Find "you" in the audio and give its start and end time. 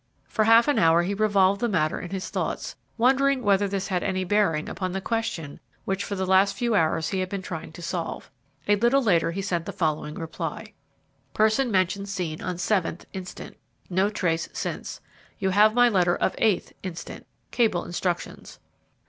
15.37-15.51